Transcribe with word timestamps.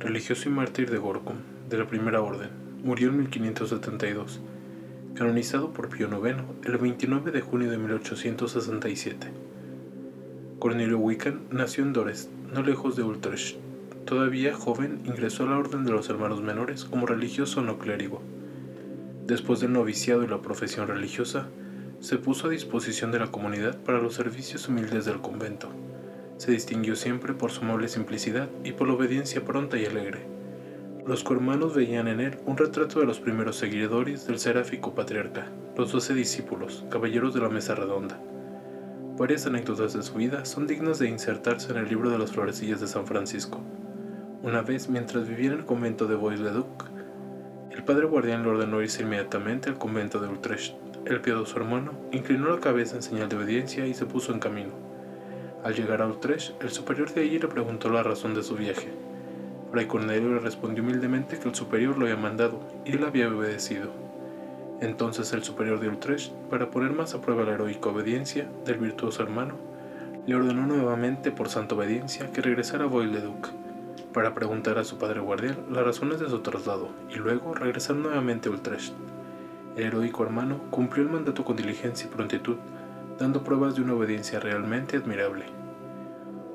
religioso 0.00 0.48
y 0.48 0.52
mártir 0.52 0.90
de 0.90 0.96
Gorkum, 0.96 1.36
de 1.68 1.76
la 1.76 1.86
Primera 1.86 2.22
Orden, 2.22 2.48
murió 2.82 3.10
en 3.10 3.18
1572, 3.18 4.40
canonizado 5.14 5.74
por 5.74 5.90
Pío 5.90 6.08
IX 6.08 6.38
el 6.64 6.78
29 6.78 7.30
de 7.30 7.42
junio 7.42 7.70
de 7.70 7.76
1867. 7.76 9.26
Cornelio 10.58 10.98
Wiccan 10.98 11.42
nació 11.50 11.84
en 11.84 11.92
Dores, 11.92 12.30
no 12.50 12.62
lejos 12.62 12.96
de 12.96 13.02
Utrecht. 13.02 13.58
Todavía 14.06 14.54
joven, 14.54 15.00
ingresó 15.04 15.42
a 15.42 15.50
la 15.50 15.58
Orden 15.58 15.84
de 15.84 15.92
los 15.92 16.08
Hermanos 16.08 16.40
Menores 16.40 16.86
como 16.86 17.06
religioso 17.06 17.60
no 17.60 17.78
clérigo. 17.78 18.22
Después 19.26 19.60
del 19.60 19.74
noviciado 19.74 20.24
y 20.24 20.28
la 20.28 20.40
profesión 20.40 20.88
religiosa, 20.88 21.48
se 22.00 22.16
puso 22.16 22.46
a 22.46 22.50
disposición 22.50 23.12
de 23.12 23.18
la 23.18 23.30
comunidad 23.30 23.76
para 23.76 24.00
los 24.00 24.14
servicios 24.14 24.66
humildes 24.66 25.04
del 25.04 25.20
convento 25.20 25.68
se 26.40 26.52
distinguió 26.52 26.96
siempre 26.96 27.34
por 27.34 27.50
su 27.50 27.62
amable 27.62 27.86
simplicidad 27.86 28.48
y 28.64 28.72
por 28.72 28.88
la 28.88 28.94
obediencia 28.94 29.44
pronta 29.44 29.76
y 29.76 29.84
alegre. 29.84 30.20
Los 31.06 31.22
cohermanos 31.22 31.74
veían 31.74 32.08
en 32.08 32.18
él 32.18 32.38
un 32.46 32.56
retrato 32.56 32.98
de 32.98 33.04
los 33.04 33.20
primeros 33.20 33.56
seguidores 33.56 34.26
del 34.26 34.38
seráfico 34.38 34.94
patriarca, 34.94 35.48
los 35.76 35.92
doce 35.92 36.14
discípulos, 36.14 36.86
caballeros 36.88 37.34
de 37.34 37.42
la 37.42 37.50
mesa 37.50 37.74
redonda. 37.74 38.18
Varias 39.18 39.44
anécdotas 39.44 39.92
de 39.92 40.02
su 40.02 40.14
vida 40.14 40.46
son 40.46 40.66
dignas 40.66 40.98
de 40.98 41.10
insertarse 41.10 41.72
en 41.72 41.76
el 41.76 41.90
libro 41.90 42.08
de 42.08 42.16
las 42.16 42.32
florecillas 42.32 42.80
de 42.80 42.86
San 42.86 43.06
Francisco. 43.06 43.60
Una 44.42 44.62
vez, 44.62 44.88
mientras 44.88 45.28
vivía 45.28 45.48
en 45.52 45.58
el 45.58 45.66
convento 45.66 46.06
de 46.06 46.14
Bois-le-Duc, 46.14 46.86
el 47.70 47.84
padre 47.84 48.06
guardián 48.06 48.44
le 48.44 48.48
ordenó 48.48 48.80
irse 48.80 49.02
inmediatamente 49.02 49.68
al 49.68 49.76
convento 49.76 50.20
de 50.20 50.28
Utrecht. 50.28 50.74
El 51.04 51.20
piadoso 51.20 51.58
hermano 51.58 51.92
inclinó 52.12 52.48
la 52.48 52.60
cabeza 52.60 52.96
en 52.96 53.02
señal 53.02 53.28
de 53.28 53.36
obediencia 53.36 53.86
y 53.86 53.92
se 53.92 54.06
puso 54.06 54.32
en 54.32 54.40
camino. 54.40 54.89
Al 55.62 55.74
llegar 55.74 56.00
a 56.00 56.06
Utrecht, 56.06 56.60
el 56.62 56.70
superior 56.70 57.12
de 57.12 57.20
allí 57.20 57.38
le 57.38 57.48
preguntó 57.48 57.90
la 57.90 58.02
razón 58.02 58.34
de 58.34 58.42
su 58.42 58.56
viaje. 58.56 58.88
Fray 59.70 59.86
Cornelio 59.86 60.30
le 60.30 60.40
respondió 60.40 60.82
humildemente 60.82 61.38
que 61.38 61.48
el 61.48 61.54
superior 61.54 61.98
lo 61.98 62.06
había 62.06 62.16
mandado 62.16 62.60
y 62.86 62.92
él 62.92 63.04
había 63.04 63.28
obedecido. 63.28 63.90
Entonces 64.80 65.32
el 65.34 65.44
superior 65.44 65.78
de 65.78 65.88
Utrecht, 65.88 66.32
para 66.48 66.70
poner 66.70 66.92
más 66.92 67.14
a 67.14 67.20
prueba 67.20 67.44
la 67.44 67.52
heroica 67.52 67.90
obediencia 67.90 68.48
del 68.64 68.78
virtuoso 68.78 69.22
hermano, 69.22 69.54
le 70.26 70.34
ordenó 70.34 70.66
nuevamente 70.66 71.30
por 71.30 71.50
santa 71.50 71.74
obediencia 71.74 72.32
que 72.32 72.40
regresara 72.40 72.84
a 72.84 72.88
Bois-le-Duc 72.88 73.50
para 74.14 74.34
preguntar 74.34 74.78
a 74.78 74.84
su 74.84 74.96
padre 74.96 75.20
guardián 75.20 75.56
las 75.70 75.84
razones 75.84 76.20
de 76.20 76.28
su 76.30 76.40
traslado 76.40 76.88
y 77.10 77.16
luego 77.16 77.54
regresar 77.54 77.96
nuevamente 77.96 78.48
a 78.48 78.52
Utrecht. 78.52 78.94
El 79.76 79.84
heroico 79.84 80.24
hermano 80.24 80.60
cumplió 80.70 81.04
el 81.04 81.10
mandato 81.10 81.44
con 81.44 81.56
diligencia 81.56 82.06
y 82.06 82.14
prontitud, 82.14 82.56
dando 83.20 83.44
pruebas 83.44 83.76
de 83.76 83.82
una 83.82 83.92
obediencia 83.92 84.40
realmente 84.40 84.96
admirable. 84.96 85.44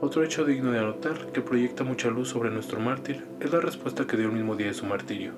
Otro 0.02 0.24
hecho 0.24 0.46
digno 0.46 0.72
de 0.72 0.80
anotar, 0.80 1.32
que 1.32 1.42
proyecta 1.42 1.84
mucha 1.84 2.10
luz 2.10 2.30
sobre 2.30 2.50
nuestro 2.50 2.80
mártir, 2.80 3.24
es 3.40 3.54
la 3.54 3.60
respuesta 3.60 4.08
que 4.08 4.18
dio 4.18 4.30
el 4.30 4.34
mismo 4.34 4.56
día 4.56 4.68
de 4.68 4.74
su 4.74 4.88
martirio, 4.88 5.34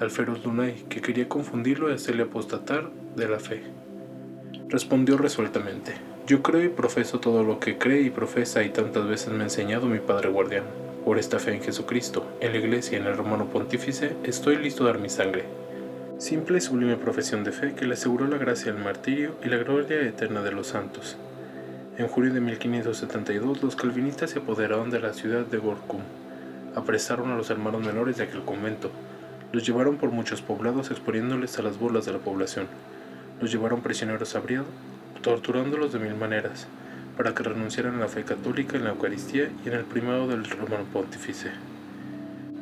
al 0.00 0.10
feroz 0.10 0.44
Lunay, 0.44 0.84
que 0.88 1.00
quería 1.00 1.28
confundirlo 1.28 1.88
y 1.88 1.94
hacerle 1.94 2.24
apostatar 2.24 2.90
de 3.14 3.28
la 3.28 3.38
fe. 3.38 3.62
Respondió 4.68 5.16
resueltamente, 5.16 5.94
yo 6.26 6.42
creo 6.42 6.64
y 6.64 6.68
profeso 6.68 7.20
todo 7.20 7.44
lo 7.44 7.60
que 7.60 7.78
cree 7.78 8.00
y 8.00 8.10
profesa 8.10 8.64
y 8.64 8.70
tantas 8.70 9.06
veces 9.06 9.32
me 9.32 9.42
ha 9.42 9.44
enseñado 9.44 9.86
mi 9.86 10.00
Padre 10.00 10.30
Guardián. 10.30 10.64
Por 11.04 11.20
esta 11.20 11.38
fe 11.38 11.54
en 11.54 11.62
Jesucristo, 11.62 12.26
en 12.40 12.50
la 12.50 12.58
Iglesia 12.58 12.98
y 12.98 13.00
en 13.00 13.06
el 13.06 13.16
Romano 13.16 13.46
Pontífice, 13.46 14.16
estoy 14.24 14.56
listo 14.56 14.82
a 14.82 14.88
dar 14.88 14.98
mi 14.98 15.10
sangre, 15.10 15.44
Simple 16.18 16.56
y 16.56 16.60
sublime 16.62 16.96
profesión 16.96 17.44
de 17.44 17.52
fe 17.52 17.74
que 17.74 17.84
le 17.84 17.92
aseguró 17.92 18.26
la 18.26 18.38
gracia 18.38 18.72
del 18.72 18.82
martirio 18.82 19.36
y 19.44 19.50
la 19.50 19.58
gloria 19.58 20.00
eterna 20.00 20.40
de 20.40 20.50
los 20.50 20.68
santos. 20.68 21.18
En 21.98 22.08
julio 22.08 22.32
de 22.32 22.40
1572 22.40 23.62
los 23.62 23.76
calvinistas 23.76 24.30
se 24.30 24.38
apoderaron 24.38 24.88
de 24.88 24.98
la 24.98 25.12
ciudad 25.12 25.44
de 25.44 25.58
Gorkum. 25.58 26.00
Apresaron 26.74 27.30
a 27.30 27.36
los 27.36 27.50
hermanos 27.50 27.84
menores 27.84 28.16
de 28.16 28.24
aquel 28.24 28.40
convento. 28.46 28.90
Los 29.52 29.66
llevaron 29.66 29.98
por 29.98 30.10
muchos 30.10 30.40
poblados 30.40 30.90
exponiéndoles 30.90 31.58
a 31.58 31.62
las 31.62 31.78
burlas 31.78 32.06
de 32.06 32.12
la 32.12 32.18
población. 32.18 32.66
Los 33.38 33.52
llevaron 33.52 33.82
prisioneros 33.82 34.34
a 34.36 34.40
Briel, 34.40 34.64
torturándolos 35.20 35.92
de 35.92 35.98
mil 35.98 36.14
maneras, 36.14 36.66
para 37.18 37.34
que 37.34 37.42
renunciaran 37.42 37.96
a 37.96 38.00
la 38.00 38.08
fe 38.08 38.24
católica 38.24 38.78
en 38.78 38.84
la 38.84 38.90
Eucaristía 38.90 39.50
y 39.62 39.68
en 39.68 39.74
el 39.74 39.84
primado 39.84 40.28
del 40.28 40.48
romano 40.48 40.84
pontífice. 40.90 41.50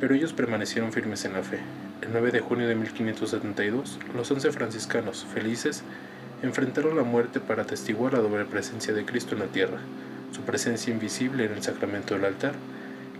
Pero 0.00 0.12
ellos 0.12 0.32
permanecieron 0.32 0.92
firmes 0.92 1.24
en 1.24 1.34
la 1.34 1.44
fe, 1.44 1.60
el 2.02 2.12
9 2.12 2.32
de 2.32 2.40
junio 2.40 2.68
de 2.68 2.74
1572, 2.74 3.98
los 4.14 4.30
once 4.30 4.50
franciscanos, 4.52 5.24
felices, 5.32 5.82
enfrentaron 6.42 6.96
la 6.96 7.02
muerte 7.02 7.40
para 7.40 7.62
atestiguar 7.62 8.12
la 8.12 8.20
doble 8.20 8.44
presencia 8.44 8.92
de 8.92 9.04
Cristo 9.04 9.34
en 9.34 9.40
la 9.40 9.46
tierra, 9.46 9.78
su 10.32 10.42
presencia 10.42 10.92
invisible 10.92 11.44
en 11.44 11.52
el 11.52 11.62
sacramento 11.62 12.14
del 12.14 12.26
altar 12.26 12.54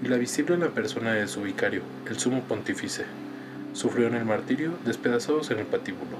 y 0.03 0.09
la 0.09 0.17
visible 0.17 0.55
en 0.55 0.61
la 0.61 0.69
persona 0.69 1.13
de 1.13 1.27
su 1.29 1.43
vicario, 1.43 1.83
el 2.09 2.19
sumo 2.19 2.43
pontífice. 2.43 3.05
Sufrieron 3.73 4.15
el 4.15 4.25
martirio 4.25 4.73
despedazados 4.85 5.51
en 5.51 5.61
el 5.61 5.67
patíbulo. 5.67 6.19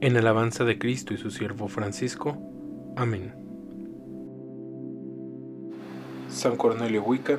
En 0.00 0.16
alabanza 0.16 0.64
de 0.64 0.78
Cristo 0.78 1.12
y 1.12 1.18
su 1.18 1.30
siervo 1.30 1.68
Francisco. 1.68 2.38
Amén. 2.96 3.34
San 6.30 6.56
Cornelio 6.56 7.02
Wiccan 7.02 7.38